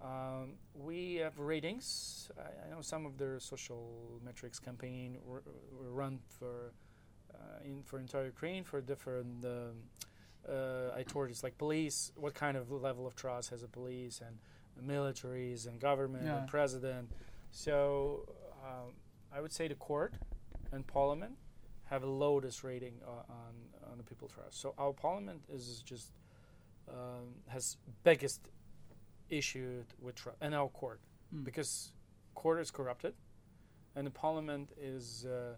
[0.00, 2.30] Um, we have ratings.
[2.38, 5.18] I, I know some of their social metrics campaign
[5.70, 6.72] run for
[7.34, 9.76] uh, in for entire Ukraine for different um,
[10.48, 12.12] uh, authorities like police.
[12.14, 14.38] What kind of level of trust has a police and
[14.86, 16.38] militaries and government Yeah.
[16.38, 17.10] and president?
[17.50, 18.28] So
[18.64, 18.92] um,
[19.32, 20.14] I would say the court
[20.72, 21.36] and parliament
[21.84, 23.54] have a lowest rating uh, on
[23.90, 24.60] on the people trust.
[24.60, 26.12] So our parliament is just
[26.88, 28.40] um, has biggest
[29.30, 31.00] issue with trust and our court
[31.34, 31.44] Mm.
[31.44, 31.92] because
[32.34, 33.12] court is corrupted
[33.96, 35.54] and the parliament is uh,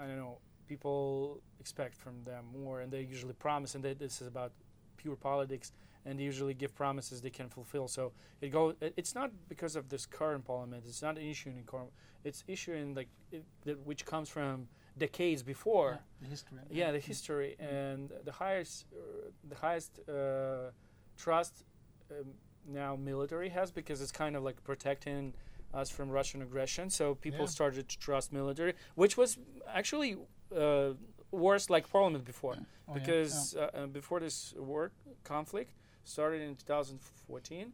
[0.00, 0.38] I don't know
[0.68, 4.52] people expect from them more and they usually promise and they, this is about
[4.96, 5.72] pure politics
[6.04, 9.74] and they usually give promises they can fulfill so it go it, it's not because
[9.74, 11.90] of this current parliament it's not an issue in current
[12.24, 15.90] it's issue in like it, that which comes from decades before.
[15.92, 16.58] Yeah, the history.
[16.70, 20.72] Yeah, the history and the highest, uh, the highest uh,
[21.16, 21.64] trust
[22.10, 22.26] um,
[22.68, 25.34] now military has because it's kind of like protecting
[25.74, 26.90] us from Russian aggression.
[26.90, 27.50] So people Yeah.
[27.58, 30.16] started to trust military, which was actually
[30.56, 30.94] uh,
[31.30, 34.92] worse like Parliament before, Oh, yeah, because uh, before this war
[35.24, 35.72] conflict
[36.04, 37.72] started in 2014,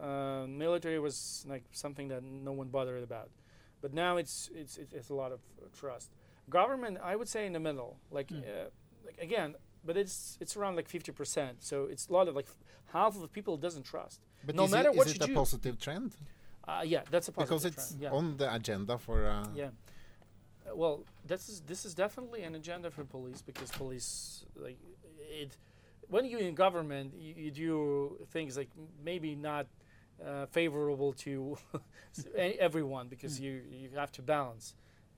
[0.00, 3.30] uh, military was like something that no one bothered about.
[3.80, 5.40] But now it's it's it's, it's a lot of
[5.80, 6.10] trust.
[6.48, 8.42] Government, I would say in the middle, like Mm.
[8.44, 8.70] uh,
[9.04, 11.62] like again, but it's it's around like 50 percent.
[11.62, 12.46] So it's a lot of like
[12.92, 14.20] half of the people doesn't trust.
[14.44, 15.34] But No matter it, what is it a do.
[15.34, 16.14] positive trend?
[16.66, 17.74] Uh, yeah, that's a positive trend.
[17.74, 18.02] Because it's trend.
[18.02, 18.18] Yeah.
[18.18, 19.26] on the agenda for.
[19.26, 19.66] Uh, Yeah.
[20.70, 24.78] Uh, well, this is this is definitely an agenda for police because police like
[25.42, 25.56] it.
[26.08, 28.68] When you're in government, you, you do things like
[29.04, 29.66] maybe not
[30.24, 31.56] uh, favorable to
[32.36, 33.42] everyone because Mm.
[33.44, 34.74] you you have to balance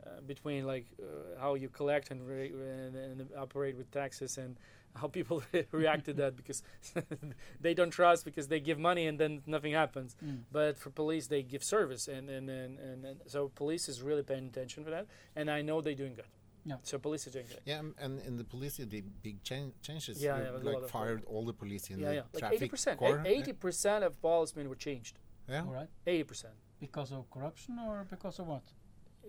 [0.06, 1.04] uh, between like uh,
[1.40, 4.56] how you collect and, re- and and operate with taxes and
[4.94, 6.62] how people react to that because
[7.61, 10.40] they don't trust because they give money and then nothing happens Mm.
[10.52, 14.22] but for police they give service and and, and, and, and so police is really
[14.22, 16.30] paying attention for that and i know they're doing good
[16.70, 16.76] Yeah.
[16.90, 20.14] so police is doing good Yeah, and in the police, you did big chan- changes.
[20.22, 22.26] Yeah, You, yeah, a like lot of- fired all the police in yeah the yeah
[22.35, 23.22] like traffic 80% corps.
[23.35, 25.14] eighty percent of policemen were changed
[25.54, 25.64] Yeah.
[25.68, 25.90] All right.
[26.07, 26.54] 80%
[26.87, 28.66] Because of corruption or because of what?
[28.72, 29.28] Uh,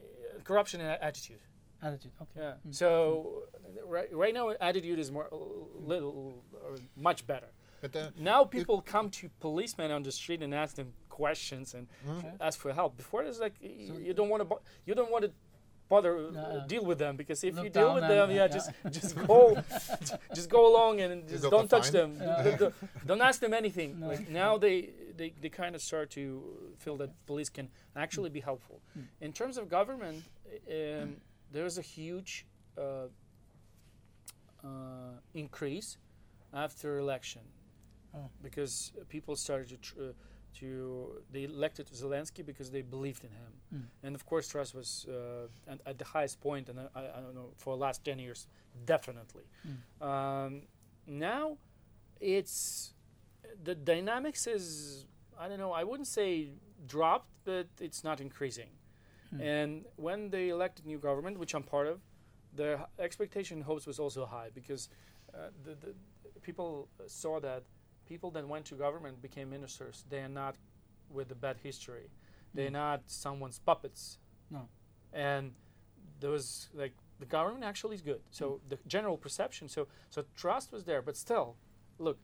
[0.50, 1.42] corruption and attitude
[1.88, 2.12] Attitude.
[2.24, 2.40] Okay.
[2.46, 2.74] yeah Mm.
[2.82, 2.88] so
[3.96, 5.28] right, right now attitude is more
[5.92, 6.14] little
[6.66, 6.74] or
[7.10, 7.50] much better
[7.82, 7.94] But
[8.32, 12.32] now people come to policemen on the street and ask them questions and mm, Okay.
[12.48, 13.56] ask for help before it's like
[13.88, 15.32] So- you don't want to bo- you don't want to
[15.94, 16.68] bother uh, Yeah.
[16.74, 18.56] deal with them because if Look you deal with them uh, yeah, yeah.
[18.58, 19.40] just just go
[20.38, 22.44] just go along and just don't touch them Yeah.
[22.46, 22.76] Don't- don't,
[23.10, 24.08] don't ask them anything No.
[24.12, 24.76] like now they
[25.20, 26.24] they, they kind of start to
[26.84, 27.68] feel that police can
[28.04, 29.06] actually be helpful Mm.
[29.26, 30.18] in terms of government
[30.78, 31.10] um,
[31.56, 32.32] there's a huge
[32.78, 33.08] uh,
[34.64, 34.68] uh,
[35.34, 35.98] increase
[36.54, 37.42] after election
[38.18, 38.30] Oh.
[38.42, 38.74] because
[39.10, 40.14] people started to tr- uh,
[40.60, 43.86] to they elected Zelensky because they believed in him, Mm.
[44.06, 47.36] and of course trust was uh, at, at the highest point, and I, I don't
[47.40, 48.48] know for the last ten years,
[48.94, 49.44] definitely.
[49.68, 49.78] Mm.
[50.12, 50.52] Um,
[51.28, 51.58] now,
[52.22, 52.94] it's
[53.68, 54.66] the dynamics is
[55.38, 56.30] I don't know I wouldn't say
[56.94, 58.70] dropped, but it's not increasing.
[59.36, 59.42] Mm.
[59.42, 62.00] And when they elected new government, which I'm part of,
[62.56, 64.90] the h- expectation and hopes was also high because
[65.34, 65.94] uh, the, the
[66.42, 67.64] people saw that
[68.06, 70.06] people that went to government became ministers.
[70.10, 70.56] They are not
[71.10, 72.10] with a bad history.
[72.54, 72.74] They're Mm.
[72.84, 74.18] not someone's puppets.
[74.50, 74.62] No.
[75.12, 75.54] And
[76.20, 78.22] there was like the government actually is good.
[78.32, 79.68] So the general perception.
[79.68, 81.48] So so trust was there, but still,
[82.00, 82.18] look,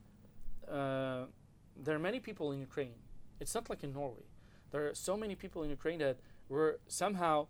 [0.67, 1.25] uh,
[1.83, 2.95] there are many people in Ukraine.
[3.41, 4.25] It's not like in Norway.
[4.71, 6.17] There are so many people in Ukraine that
[6.51, 7.47] were somehow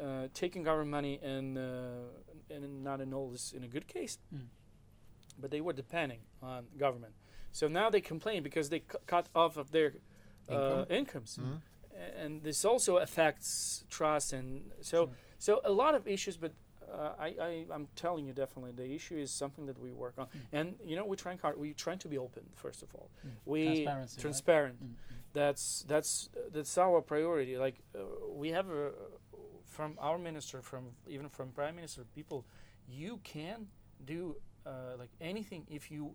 [0.00, 4.18] uh, taking government money and uh, and not in all this in a good case,
[4.34, 4.46] Mm.
[5.40, 7.14] but they were depending on government.
[7.52, 9.92] So now they complain because they cu- cut off of their
[10.48, 10.86] uh, Income.
[11.00, 11.60] incomes, mm.
[11.94, 14.48] A- and this also affects trust and
[14.80, 15.14] so Sure.
[15.38, 16.36] so a lot of issues.
[16.38, 16.52] But
[16.92, 20.26] uh, I, I I'm telling you definitely the issue is something that we work on,
[20.26, 20.58] Mm.
[20.58, 21.56] and you know we're trying hard.
[21.58, 23.08] We're trying to be open first of all.
[23.24, 23.30] Mm.
[23.44, 24.22] We Transparency, right?
[24.22, 25.19] transparent Mm, mm.
[25.32, 28.00] That's that's that's our priority like uh,
[28.34, 28.90] we have a
[29.66, 32.44] from our minister from even from prime minister people
[32.88, 33.66] you can
[34.04, 34.34] do
[34.66, 36.14] uh, like anything if you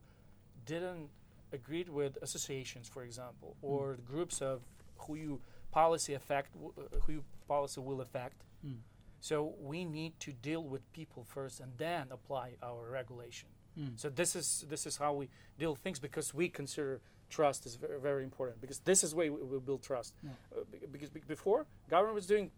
[0.65, 1.09] didn't
[1.53, 4.61] agreed with associations for example or groups of
[4.97, 5.39] who you
[5.71, 8.77] policy affect w- uh, who you policy will affect Mm.
[9.19, 13.99] so we need to deal with people first and then apply our regulation Mm.
[13.99, 17.75] so this is this is how we deal with things because we consider trust is
[17.75, 20.13] very very important because this is way we, we build trust.
[20.25, 20.61] Uh,
[20.91, 22.51] because be- before government was doing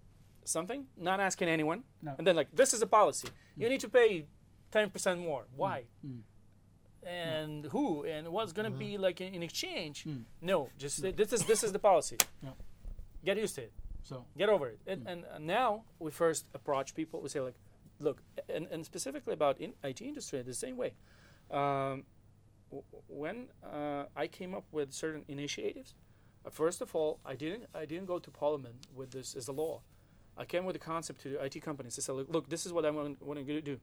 [0.44, 2.14] something, not asking anyone, No.
[2.18, 3.30] and then like this is a policy.
[3.56, 4.26] You need to pay
[4.72, 5.46] ten percent more.
[5.56, 5.84] Why?
[6.06, 6.22] Mm.
[7.04, 8.04] And who?
[8.04, 10.04] And what's gonna be like in, in exchange?
[10.06, 10.24] Mm.
[10.42, 12.18] No, just uh, this is this is the policy.
[12.44, 12.50] Yeah.
[13.24, 13.72] Get used to it.
[14.04, 14.80] So Get over it.
[14.88, 17.20] And, and, and now we first approach people.
[17.22, 17.56] We say like,
[18.00, 20.94] look, and, and specifically about in IT industry, the same way.
[21.52, 22.04] Um,
[23.08, 25.96] when uh, I came up with certain initiatives,
[26.46, 29.52] uh, first of all, I didn't I didn't go to Parliament with this as a
[29.52, 29.82] law.
[30.38, 31.98] I came with a concept to the IT companies.
[31.98, 33.80] I said, look, look this is what I'm going to do.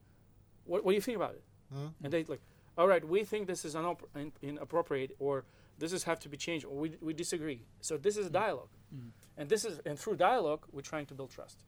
[0.63, 1.43] What, what do you think about it?
[1.73, 1.91] Mm.
[2.03, 2.41] And they like,
[2.77, 5.43] all right, we think this is unop- in, inappropriate, or
[5.77, 7.65] this is have to be changed, or we, we disagree.
[7.81, 9.09] So this is a dialogue, Mm.
[9.37, 11.63] and this is and through dialogue we're trying to build trust.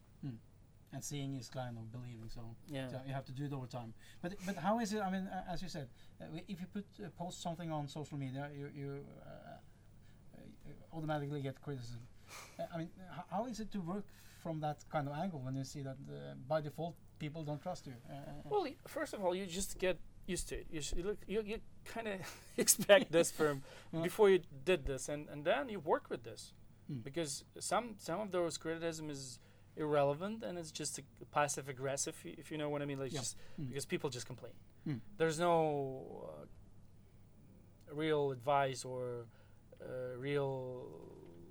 [0.93, 2.29] And seeing is kind of believing.
[2.29, 2.87] So, Yeah.
[2.89, 3.93] so you have to do it over time.
[4.21, 5.01] But but how is it?
[5.01, 5.87] I mean, uh, as you said,
[6.21, 8.89] uh, if you put uh, post something on social media, you you
[9.25, 9.29] uh,
[10.35, 12.01] uh, automatically get criticism.
[12.59, 12.89] Uh, I mean,
[13.31, 14.05] how is it to work
[14.43, 17.87] from that kind of angle when you see that uh, by default people don't trust
[17.87, 17.93] you?
[18.09, 20.67] Uh, Well, first of all, you just get used to it.
[20.71, 22.19] You, look, you, you kind of
[22.57, 23.61] expect this from
[23.93, 24.03] Yeah.
[24.03, 26.53] before you did this, and, and then you work with this
[26.89, 27.03] Mm.
[27.03, 29.39] because some some of those criticism is
[29.77, 32.99] irrelevant and it's just a passive aggressive, if you know what I mean.
[32.99, 33.19] Like Yeah.
[33.19, 33.67] just Mm.
[33.69, 34.53] because people just complain.
[34.87, 34.99] Mm.
[35.17, 36.29] There's no
[37.91, 39.25] uh, real advice or
[39.81, 40.87] uh, real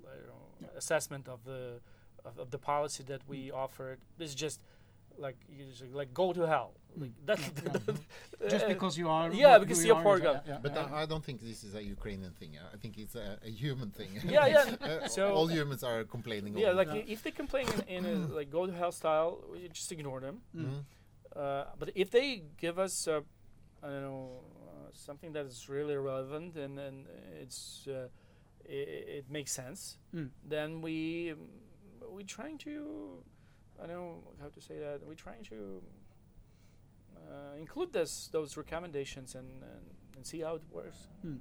[0.05, 0.67] I don't know, Yeah.
[0.77, 1.81] assessment of the
[2.25, 3.97] of, of the policy that we offer.
[4.19, 4.59] It's just
[5.17, 6.73] like you just, like go to hell.
[6.99, 7.39] Like that.
[7.39, 7.93] Yeah,
[8.41, 8.49] yeah.
[8.53, 9.31] Just because you are.
[9.31, 10.57] yeah, because you you're are, poor yeah, guy.
[10.63, 10.87] But yeah.
[10.91, 12.51] I, I don't think this is a Ukrainian thing.
[12.73, 14.09] I think it's a, a human thing.
[14.35, 14.65] Yeah, yeah.
[14.81, 16.57] Uh, So- all humans are complaining.
[16.57, 19.67] yeah, like the if they complain in, in a like go to hell style, we
[19.79, 20.35] just ignore them.
[20.55, 20.65] Mm.
[20.65, 20.81] Mhm.
[21.35, 22.27] Uh, but if they
[22.63, 23.21] give us, uh,
[23.83, 24.29] I don't know,
[24.67, 27.05] uh, something that is really relevant and and
[27.43, 28.07] it's uh,
[28.65, 28.87] it,
[29.19, 29.81] it makes sense,
[30.15, 30.29] Mm.
[30.53, 30.97] then we
[31.33, 31.39] um,
[32.15, 32.73] we trying to,
[33.81, 35.05] I know how to say that.
[35.05, 35.81] We're trying to
[37.15, 41.07] uh, include this, those recommendations and, and, and see how it works.
[41.21, 41.35] Hmm.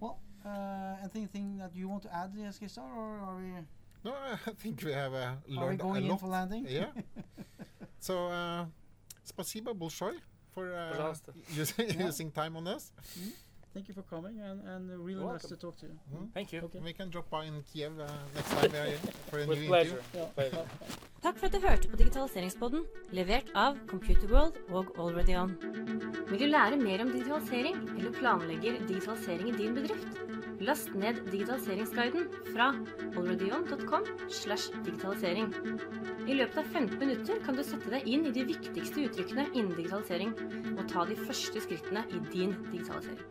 [0.00, 3.52] Well, uh, anything that you want to add, yes, Gisar, or are we?
[4.04, 4.14] No,
[4.46, 6.12] I think we have a learned are we going a lot.
[6.12, 6.66] in for landing?
[6.68, 6.86] Yeah.
[8.00, 8.64] so, uh,
[9.26, 10.14] spasiba bolshoi
[10.52, 11.14] for uh,
[11.54, 12.06] using, yeah.
[12.06, 12.92] using time on this.
[13.16, 13.51] Mm -hmm.
[13.74, 15.94] Thank you for coming, and, and really You're nice to talk to you.
[16.12, 16.26] Mhm.
[16.34, 16.60] Thank you.
[16.64, 16.80] Okay.
[16.84, 18.98] We can drop by in Kiev uh, next time we are here
[19.30, 19.98] for a With new pleasure.
[19.98, 20.20] interview.
[20.20, 20.34] Yeah.
[20.36, 20.66] Pleasure.
[21.24, 25.54] Takk for at du hørte på Digitaliseringspodden, levert av Computerworld og Already On.
[26.28, 30.18] Vil du lære mer om digitalisering, eller planlegger digitalisering i din bedrift?
[30.60, 32.68] Last ned digitaliseringsguiden fra
[33.16, 35.48] alreadyon.com slash digitalisering.
[36.28, 39.72] I løpet av 15 minutter kan du sette deg inn i de viktigste uttrykkene innen
[39.78, 40.34] digitalisering,
[40.76, 43.22] og ta de første skrittene i din digitalisering.